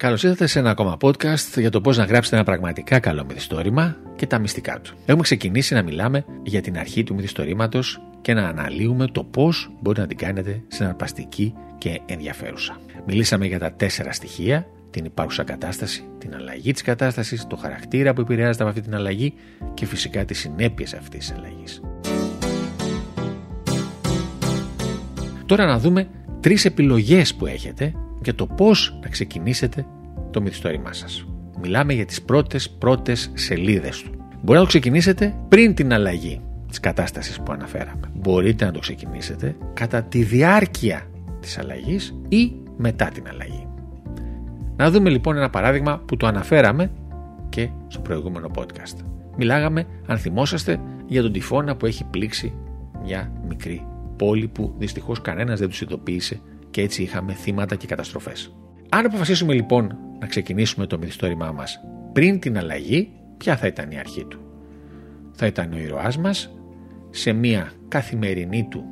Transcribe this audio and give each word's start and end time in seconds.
Καλώς 0.00 0.22
ήρθατε 0.22 0.46
σε 0.46 0.58
ένα 0.58 0.70
ακόμα 0.70 0.96
podcast 1.00 1.56
για 1.56 1.70
το 1.70 1.80
πώς 1.80 1.96
να 1.96 2.04
γράψετε 2.04 2.36
ένα 2.36 2.44
πραγματικά 2.44 2.98
καλό 2.98 3.24
μυθιστόρημα 3.24 3.96
και 4.16 4.26
τα 4.26 4.38
μυστικά 4.38 4.80
του. 4.80 4.94
Έχουμε 5.06 5.22
ξεκινήσει 5.22 5.74
να 5.74 5.82
μιλάμε 5.82 6.24
για 6.42 6.60
την 6.60 6.78
αρχή 6.78 7.02
του 7.02 7.14
μυθιστορήματος 7.14 8.00
και 8.20 8.34
να 8.34 8.48
αναλύουμε 8.48 9.06
το 9.06 9.24
πώς 9.24 9.70
μπορεί 9.80 10.00
να 10.00 10.06
την 10.06 10.16
κάνετε 10.16 10.62
συναρπαστική 10.68 11.54
και 11.78 12.00
ενδιαφέρουσα. 12.06 12.80
Μιλήσαμε 13.06 13.46
για 13.46 13.58
τα 13.58 13.72
τέσσερα 13.72 14.12
στοιχεία, 14.12 14.66
την 14.90 15.04
υπάρχουσα 15.04 15.42
κατάσταση, 15.42 16.04
την 16.18 16.34
αλλαγή 16.34 16.72
της 16.72 16.82
κατάστασης, 16.82 17.46
το 17.46 17.56
χαρακτήρα 17.56 18.12
που 18.12 18.20
επηρεάζεται 18.20 18.62
από 18.62 18.72
αυτή 18.72 18.82
την 18.82 18.94
αλλαγή 18.94 19.34
και 19.74 19.86
φυσικά 19.86 20.24
τις 20.24 20.38
συνέπειες 20.38 20.94
αυτής 20.94 21.18
της 21.18 21.36
αλλαγής. 21.36 21.80
Τώρα 25.46 25.66
να 25.66 25.78
δούμε 25.78 26.08
τρεις 26.40 26.64
επιλογές 26.64 27.34
που 27.34 27.46
έχετε 27.46 27.94
για 28.22 28.34
το 28.34 28.46
πώς 28.46 28.98
να 29.02 29.08
ξεκινήσετε 29.08 29.86
το 30.30 30.42
μυθιστόρημά 30.42 30.92
σας. 30.92 31.26
Μιλάμε 31.62 31.92
για 31.92 32.04
τις 32.04 32.22
πρώτες 32.22 32.70
πρώτες 32.70 33.30
σελίδες 33.34 34.02
του. 34.02 34.10
Μπορεί 34.42 34.58
να 34.58 34.64
το 34.64 34.66
ξεκινήσετε 34.66 35.34
πριν 35.48 35.74
την 35.74 35.92
αλλαγή 35.92 36.40
της 36.68 36.80
κατάστασης 36.80 37.40
που 37.40 37.52
αναφέραμε. 37.52 38.10
Μπορείτε 38.14 38.64
να 38.64 38.70
το 38.70 38.78
ξεκινήσετε 38.78 39.56
κατά 39.74 40.02
τη 40.02 40.22
διάρκεια 40.22 41.02
της 41.40 41.58
αλλαγής 41.58 42.14
ή 42.28 42.52
μετά 42.76 43.08
την 43.08 43.28
αλλαγή. 43.28 43.66
Να 44.76 44.90
δούμε 44.90 45.10
λοιπόν 45.10 45.36
ένα 45.36 45.50
παράδειγμα 45.50 46.02
που 46.06 46.16
το 46.16 46.26
αναφέραμε 46.26 46.90
και 47.48 47.68
στο 47.88 48.00
προηγούμενο 48.00 48.50
podcast. 48.56 49.04
Μιλάγαμε, 49.36 49.86
αν 50.06 50.18
θυμόσαστε, 50.18 50.80
για 51.06 51.22
τον 51.22 51.32
τυφώνα 51.32 51.76
που 51.76 51.86
έχει 51.86 52.04
πλήξει 52.04 52.54
μια 53.04 53.32
μικρή 53.48 53.86
πόλη 54.16 54.48
που 54.48 54.74
δυστυχώς 54.78 55.20
κανένας 55.20 55.58
δεν 55.58 55.68
τους 55.68 55.80
ειδοποίησε 55.80 56.40
και 56.70 56.82
έτσι 56.82 57.02
είχαμε 57.02 57.32
θύματα 57.32 57.74
και 57.74 57.86
καταστροφές. 57.86 58.54
Αν 58.88 59.06
αποφασίσουμε 59.06 59.52
λοιπόν 59.52 59.98
να 60.20 60.26
ξεκινήσουμε 60.26 60.86
το 60.86 60.98
μυθιστόρημά 60.98 61.52
μας 61.52 61.80
πριν 62.12 62.40
την 62.40 62.58
αλλαγή, 62.58 63.12
ποια 63.36 63.56
θα 63.56 63.66
ήταν 63.66 63.90
η 63.90 63.98
αρχή 63.98 64.24
του; 64.24 64.40
Θα 65.32 65.46
ήταν 65.46 65.72
ο 65.72 65.78
ήρωάς 65.78 66.18
μας 66.18 66.54
σε 67.10 67.32
μια 67.32 67.72
καθημερινή 67.88 68.66
του 68.70 68.84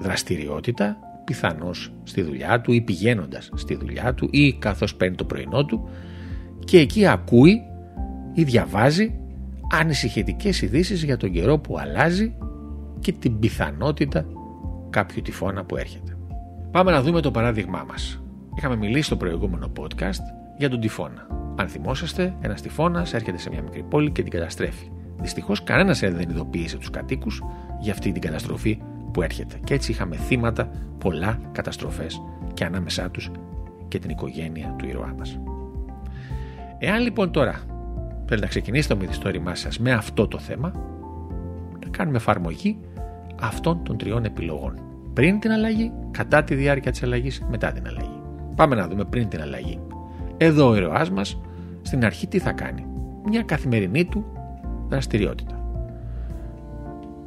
δραστηριότητα, 0.00 0.96
πιθανώς 1.24 1.92
στη 2.02 2.22
δουλειά 2.22 2.60
του 2.60 2.72
ή 2.72 2.80
πηγαίνοντας 2.80 3.50
στη 3.54 3.74
δουλειά 3.74 4.14
του 4.14 4.28
ή 4.30 4.52
καθώς 4.52 4.94
παίρνει 4.94 5.16
το 5.16 5.24
πρωινό 5.24 5.64
του 5.64 5.88
και 6.64 6.78
εκεί 6.78 7.06
ακούει 7.06 7.62
ή 8.34 8.42
διαβάζει 8.42 9.18
ανησυχητικές 9.72 10.62
ειδήσεις 10.62 11.04
για 11.04 11.16
τον 11.16 11.30
καιρό 11.30 11.58
που 11.58 11.78
αλλάζει 11.78 12.34
και 13.00 13.12
την 13.12 13.38
πιθανότητα 13.38 14.26
κάποιου 14.90 15.22
τυφώνα 15.22 15.64
που 15.64 15.76
έρχεται. 15.76 16.17
Πάμε 16.70 16.90
να 16.90 17.02
δούμε 17.02 17.20
το 17.20 17.30
παράδειγμά 17.30 17.84
μας. 17.88 18.22
Είχαμε 18.56 18.76
μιλήσει 18.76 19.02
στο 19.02 19.16
προηγούμενο 19.16 19.72
podcast 19.80 20.20
για 20.58 20.70
τον 20.70 20.80
τυφώνα. 20.80 21.26
Αν 21.56 21.68
θυμόσαστε, 21.68 22.34
ένας 22.40 22.62
τυφώνας 22.62 23.14
έρχεται 23.14 23.38
σε 23.38 23.50
μια 23.50 23.62
μικρή 23.62 23.82
πόλη 23.82 24.10
και 24.10 24.22
την 24.22 24.30
καταστρέφει. 24.30 24.90
Δυστυχώς, 25.20 25.62
κανένας 25.62 26.00
δεν 26.00 26.28
ειδοποίησε 26.30 26.78
τους 26.78 26.90
κατοίκους 26.90 27.42
για 27.80 27.92
αυτή 27.92 28.12
την 28.12 28.20
καταστροφή 28.20 28.80
που 29.12 29.22
έρχεται. 29.22 29.60
Και 29.64 29.74
έτσι 29.74 29.90
είχαμε 29.90 30.16
θύματα, 30.16 30.70
πολλά 30.98 31.38
καταστροφές 31.52 32.22
και 32.54 32.64
ανάμεσά 32.64 33.10
τους 33.10 33.30
και 33.88 33.98
την 33.98 34.10
οικογένεια 34.10 34.74
του 34.78 34.86
ήρωά 34.86 35.14
μας. 35.18 35.38
Εάν 36.78 37.02
λοιπόν 37.02 37.30
τώρα 37.30 37.60
θέλετε 38.26 38.40
να 38.40 38.46
ξεκινήσετε 38.46 38.94
το 38.94 39.00
μυθιστόρημά 39.00 39.54
σας 39.54 39.78
με 39.78 39.92
αυτό 39.92 40.28
το 40.28 40.38
θέμα, 40.38 40.72
να 41.84 41.90
κάνουμε 41.90 42.16
εφαρμογή 42.16 42.78
αυτών 43.40 43.82
των 43.82 43.96
τριών 43.96 44.24
επιλογών 44.24 44.78
πριν 45.18 45.38
την 45.38 45.50
αλλαγή, 45.50 45.92
κατά 46.10 46.44
τη 46.44 46.54
διάρκεια 46.54 46.90
της 46.90 47.02
αλλαγής, 47.02 47.42
μετά 47.50 47.72
την 47.72 47.86
αλλαγή. 47.86 48.20
Πάμε 48.54 48.74
να 48.74 48.88
δούμε 48.88 49.04
πριν 49.04 49.28
την 49.28 49.40
αλλαγή. 49.40 49.80
Εδώ 50.36 50.68
ο 50.68 50.74
ήρωάς 50.76 51.10
μας 51.10 51.40
στην 51.82 52.04
αρχή 52.04 52.26
τι 52.26 52.38
θα 52.38 52.52
κάνει; 52.52 52.86
Μια 53.28 53.42
καθημερινή 53.42 54.04
του 54.04 54.24
δραστηριότητα. 54.88 55.60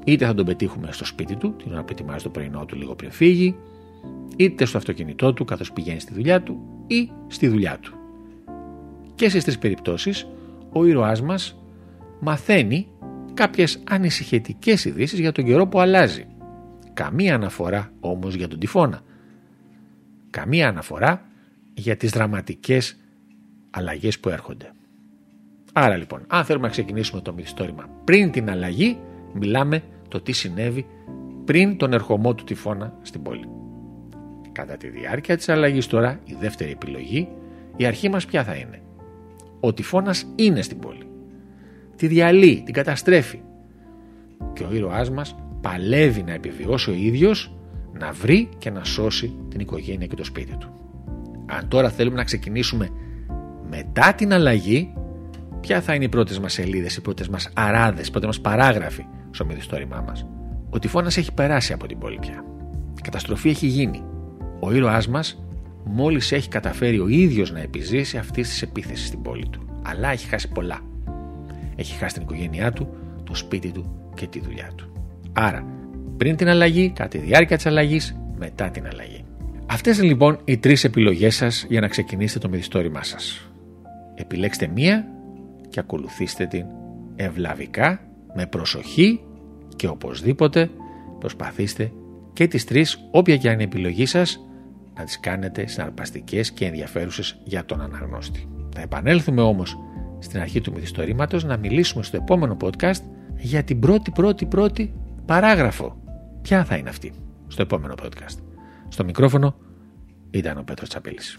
Είτε 0.05 0.25
θα 0.25 0.33
τον 0.33 0.45
πετύχουμε 0.45 0.91
στο 0.91 1.05
σπίτι 1.05 1.35
του, 1.35 1.55
την 1.55 1.71
ώρα 1.71 1.83
που 1.83 1.87
ετοιμάζει 1.91 2.23
το 2.23 2.29
πρωινό 2.29 2.65
του 2.65 2.75
λίγο 2.75 2.95
πριν 2.95 3.11
φύγει, 3.11 3.55
είτε 4.35 4.65
στο 4.65 4.77
αυτοκίνητό 4.77 5.33
του 5.33 5.45
καθώς 5.45 5.71
πηγαίνει 5.71 5.99
στη 5.99 6.13
δουλειά 6.13 6.41
του 6.41 6.59
ή 6.87 7.09
στη 7.27 7.47
δουλειά 7.47 7.77
του. 7.81 7.93
Και 9.15 9.29
στις 9.29 9.43
τρεις 9.43 9.57
περιπτώσεις 9.57 10.27
ο 10.71 10.85
ήρωάς 10.85 11.21
μας 11.21 11.61
μαθαίνει 12.19 12.87
κάποιες 13.33 13.79
ανησυχητικές 13.89 14.85
ειδήσεις 14.85 15.19
για 15.19 15.31
τον 15.31 15.45
καιρό 15.45 15.67
που 15.67 15.79
αλλάζει 15.79 16.25
Καμία 16.93 17.35
αναφορά 17.35 17.91
όμως 17.99 18.35
για 18.35 18.47
τον 18.47 18.59
τυφώνα. 18.59 19.01
Καμία 20.29 20.67
αναφορά 20.67 21.25
για 21.73 21.97
τις 21.97 22.11
δραματικές 22.11 22.99
αλλαγές 23.69 24.19
που 24.19 24.29
έρχονται. 24.29 24.71
Άρα 25.73 25.95
λοιπόν, 25.95 26.23
αν 26.27 26.45
θέλουμε 26.45 26.65
να 26.65 26.71
ξεκινήσουμε 26.71 27.21
το 27.21 27.33
μυθιστόρημα 27.33 27.89
πριν 28.03 28.31
την 28.31 28.49
αλλαγή, 28.49 28.97
μιλάμε 29.33 29.83
το 30.07 30.21
τι 30.21 30.31
συνέβη 30.31 30.85
πριν 31.45 31.77
τον 31.77 31.93
ερχομό 31.93 32.35
του 32.35 32.43
τυφώνα 32.43 32.93
στην 33.01 33.21
πόλη. 33.21 33.47
Κατά 34.51 34.77
τη 34.77 34.87
διάρκεια 34.87 35.37
της 35.37 35.49
αλλαγής 35.49 35.87
τώρα, 35.87 36.19
η 36.25 36.35
δεύτερη 36.39 36.71
επιλογή, 36.71 37.27
η 37.75 37.85
αρχή 37.85 38.09
μας 38.09 38.25
ποια 38.25 38.43
θα 38.43 38.55
είναι; 38.55 38.81
Ο 39.59 39.73
τυφώνας 39.73 40.27
είναι 40.35 40.61
στην 40.61 40.79
πόλη. 40.79 41.05
Τη 41.95 42.07
διαλύει, 42.07 42.61
την 42.65 42.73
καταστρέφει. 42.73 43.41
Και 44.53 44.63
ο 44.63 44.73
ήρωάς 44.73 45.09
μας 45.09 45.35
παλεύει 45.61 46.23
να 46.23 46.33
επιβιώσει 46.33 46.89
ο 46.89 46.93
ίδιος, 46.93 47.55
να 47.99 48.11
βρει 48.11 48.49
και 48.57 48.69
να 48.69 48.83
σώσει 48.83 49.35
την 49.49 49.59
οικογένεια 49.59 50.07
και 50.07 50.15
το 50.15 50.23
σπίτι 50.23 50.57
του. 50.57 50.69
Αν 51.45 51.67
τώρα 51.67 51.89
θέλουμε 51.89 52.15
να 52.15 52.23
ξεκινήσουμε 52.23 52.89
μετά 53.69 54.13
την 54.13 54.33
αλλαγή, 54.33 54.93
ποια 55.61 55.81
θα 55.81 55.93
είναι 55.93 56.03
οι 56.03 56.09
πρώτες 56.09 56.39
μας 56.39 56.53
σελίδες, 56.53 56.95
οι 56.95 57.01
πρώτες 57.01 57.27
μας 57.27 57.49
αράδες, 57.53 58.07
οι 58.07 58.11
πρώτες 58.11 58.27
μας 58.27 58.41
παράγραφοι 58.41 59.05
στο 59.31 59.45
μυθιστόρημά 59.45 60.03
μας; 60.07 60.27
Ο 60.69 60.79
τυφώνας 60.79 61.17
έχει 61.17 61.33
περάσει 61.33 61.73
από 61.73 61.87
την 61.87 61.97
πόλη 61.97 62.17
πια. 62.21 62.45
Η 62.97 63.01
καταστροφή 63.01 63.49
έχει 63.49 63.67
γίνει. 63.67 64.03
Ο 64.59 64.73
ήρωάς 64.73 65.07
μας 65.07 65.43
μόλις 65.83 66.31
έχει 66.31 66.49
καταφέρει 66.49 66.99
ο 66.99 67.07
ίδιος 67.07 67.51
να 67.51 67.59
επιζήσει 67.59 68.17
αυτής 68.17 68.49
της 68.49 68.61
επίθεσης 68.61 69.07
στην 69.07 69.21
πόλη 69.21 69.47
του. 69.49 69.81
Αλλά 69.81 70.11
έχει 70.11 70.27
χάσει 70.27 70.49
πολλά. 70.49 70.79
Έχει 71.75 71.97
χάσει 71.97 72.13
την 72.13 72.23
οικογένειά 72.23 72.71
του, 72.71 72.87
το 73.23 73.35
σπίτι 73.35 73.71
του 73.71 74.11
και 74.13 74.27
τη 74.27 74.39
δουλειά 74.39 74.69
του. 74.75 74.90
Άρα, 75.33 75.65
πριν 76.17 76.35
την 76.35 76.47
αλλαγή, 76.47 76.89
κατά 76.89 77.09
τη 77.09 77.17
διάρκεια 77.17 77.55
της 77.55 77.65
αλλαγής, 77.65 78.15
μετά 78.37 78.69
την 78.69 78.87
αλλαγή. 78.87 79.23
Αυτές 79.65 79.97
είναι 79.97 80.07
λοιπόν 80.07 80.39
οι 80.43 80.57
τρεις 80.57 80.83
επιλογές 80.83 81.35
σας 81.35 81.65
για 81.69 81.81
να 81.81 81.87
ξεκινήσετε 81.87 82.39
το 82.39 82.49
μυθιστόρημά 82.49 83.03
σας. 83.03 83.51
Επιλέξτε 84.15 84.67
μία 84.67 85.07
και 85.69 85.79
ακολουθήστε 85.79 86.45
την 86.45 86.65
ευλαβικά, 87.15 87.99
με 88.35 88.45
προσοχή 88.45 89.19
και 89.75 89.87
οπωσδήποτε 89.87 90.69
προσπαθήστε 91.19 91.91
και 92.33 92.47
τις 92.47 92.65
τρεις, 92.65 93.07
όποια 93.11 93.37
και 93.37 93.47
αν 93.47 93.53
είναι 93.53 93.63
η 93.63 93.65
επιλογή 93.65 94.05
σας, 94.05 94.45
να 94.97 95.03
τις 95.03 95.19
κάνετε 95.19 95.67
συναρπαστικές 95.67 96.51
και 96.51 96.65
ενδιαφέρουσες 96.65 97.41
για 97.43 97.65
τον 97.65 97.81
αναγνώστη. 97.81 98.47
Θα 98.73 98.81
επανέλθουμε 98.81 99.41
όμως 99.41 99.77
στην 100.19 100.39
αρχή 100.39 100.61
του 100.61 100.71
μυθιστορήματος 100.73 101.43
να 101.43 101.57
μιλήσουμε 101.57 102.03
στο 102.03 102.17
επόμενο 102.17 102.57
podcast 102.61 103.01
για 103.37 103.63
την 103.63 103.79
πρώτη 103.79 104.11
πρώτη 104.11 104.45
πρώτη 104.45 104.93
παράγραφο. 105.31 105.97
Ποια 106.41 106.65
θα 106.65 106.75
είναι 106.75 106.89
αυτή; 106.89 107.13
Στο 107.47 107.61
επόμενο 107.61 107.93
podcast. 108.03 108.37
Στο 108.87 109.03
μικρόφωνο 109.03 109.55
ήταν 110.31 110.57
ο 110.57 110.63
Πέτρος 110.63 110.89
Τσαπέλης. 110.89 111.37